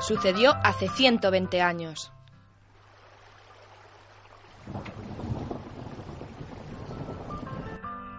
[0.00, 2.12] Sucedió hace 120 años.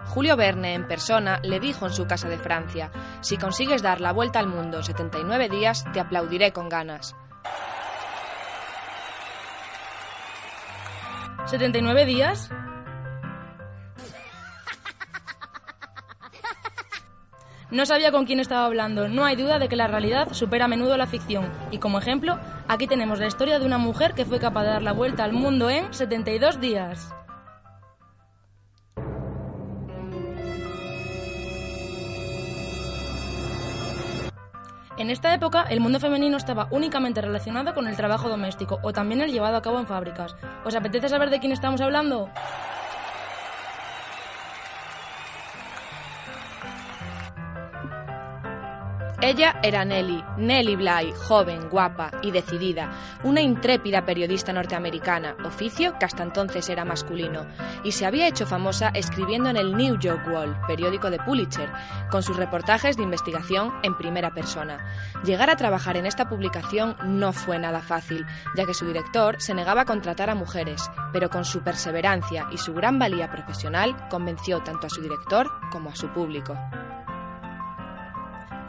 [0.07, 4.11] Julio Verne en persona le dijo en su casa de Francia, si consigues dar la
[4.11, 7.15] vuelta al mundo en 79 días, te aplaudiré con ganas.
[11.45, 12.49] ¿79 días?
[17.71, 19.07] No sabía con quién estaba hablando.
[19.07, 21.51] No hay duda de que la realidad supera a menudo la ficción.
[21.69, 24.81] Y como ejemplo, aquí tenemos la historia de una mujer que fue capaz de dar
[24.81, 27.13] la vuelta al mundo en 72 días.
[34.97, 39.21] En esta época, el mundo femenino estaba únicamente relacionado con el trabajo doméstico o también
[39.21, 40.35] el llevado a cabo en fábricas.
[40.65, 42.29] ¿Os apetece saber de quién estamos hablando?
[49.21, 52.89] Ella era Nellie, Nellie Bly, joven, guapa y decidida,
[53.23, 57.45] una intrépida periodista norteamericana, oficio que hasta entonces era masculino,
[57.83, 61.69] y se había hecho famosa escribiendo en el New York World, periódico de Pulitzer,
[62.09, 64.77] con sus reportajes de investigación en primera persona.
[65.25, 68.25] Llegar a trabajar en esta publicación no fue nada fácil,
[68.55, 72.57] ya que su director se negaba a contratar a mujeres, pero con su perseverancia y
[72.57, 76.57] su gran valía profesional convenció tanto a su director como a su público.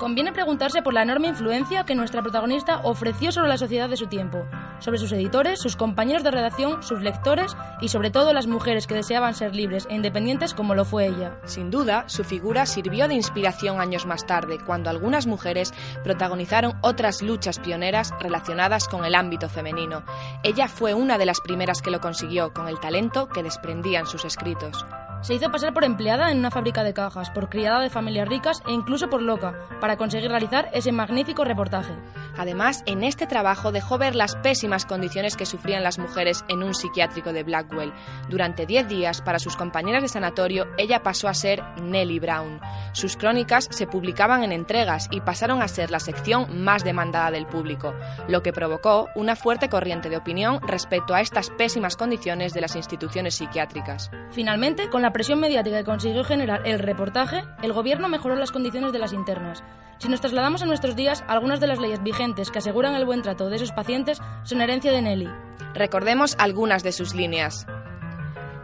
[0.00, 4.06] Conviene preguntarse por la enorme influencia que nuestra protagonista ofreció sobre la sociedad de su
[4.06, 4.46] tiempo,
[4.78, 8.94] sobre sus editores, sus compañeros de redacción, sus lectores y sobre todo las mujeres que
[8.94, 11.38] deseaban ser libres e independientes como lo fue ella.
[11.44, 17.20] Sin duda, su figura sirvió de inspiración años más tarde, cuando algunas mujeres protagonizaron otras
[17.20, 20.02] luchas pioneras relacionadas con el ámbito femenino.
[20.42, 24.24] Ella fue una de las primeras que lo consiguió con el talento que desprendían sus
[24.24, 24.86] escritos.
[25.22, 28.62] Se hizo pasar por empleada en una fábrica de cajas, por criada de familias ricas
[28.66, 31.92] e incluso por loca, para conseguir realizar ese magnífico reportaje.
[32.38, 36.74] Además, en este trabajo dejó ver las pésimas condiciones que sufrían las mujeres en un
[36.74, 37.92] psiquiátrico de Blackwell.
[38.30, 42.58] Durante 10 días, para sus compañeras de sanatorio, ella pasó a ser Nellie Brown.
[42.92, 47.46] Sus crónicas se publicaban en entregas y pasaron a ser la sección más demandada del
[47.46, 47.94] público,
[48.26, 52.74] lo que provocó una fuerte corriente de opinión respecto a estas pésimas condiciones de las
[52.74, 54.10] instituciones psiquiátricas.
[54.30, 58.92] Finalmente, con la presión mediática que consiguió generar el reportaje, el gobierno mejoró las condiciones
[58.92, 59.62] de las internas.
[59.98, 63.22] Si nos trasladamos a nuestros días, algunas de las leyes vigentes que aseguran el buen
[63.22, 65.28] trato de sus pacientes son herencia de Nelly.
[65.74, 67.66] Recordemos algunas de sus líneas.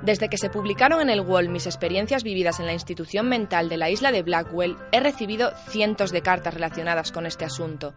[0.02, 3.76] Desde que se publicaron en el Wall mis experiencias vividas en la institución mental de
[3.76, 7.92] la isla de Blackwell, he recibido cientos de cartas relacionadas con este asunto.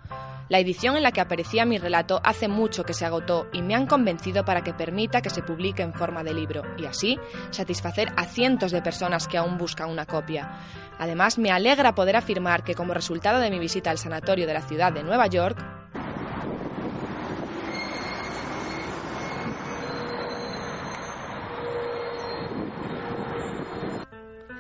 [0.49, 3.75] La edición en la que aparecía mi relato hace mucho que se agotó y me
[3.75, 7.19] han convencido para que permita que se publique en forma de libro y así
[7.51, 10.59] satisfacer a cientos de personas que aún buscan una copia.
[10.97, 14.61] Además, me alegra poder afirmar que como resultado de mi visita al sanatorio de la
[14.61, 15.78] ciudad de Nueva York,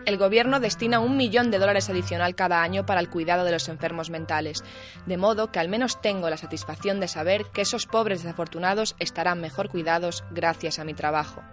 [0.09, 3.69] el gobierno destina un millón de dólares adicional cada año para el cuidado de los
[3.69, 4.63] enfermos mentales,
[5.05, 9.39] de modo que al menos tengo la satisfacción de saber que esos pobres desafortunados estarán
[9.39, 11.43] mejor cuidados gracias a mi trabajo.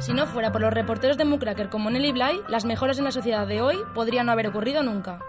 [0.00, 3.12] Si no fuera por los reporteros de Mucracker como Nelly Bly, las mejoras en la
[3.12, 5.20] sociedad de hoy podrían no haber ocurrido nunca.